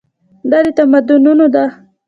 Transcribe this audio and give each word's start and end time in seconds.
دا 0.49 0.57
د 0.65 0.67
تمدنونو 0.77 1.45
ده. 1.55 1.65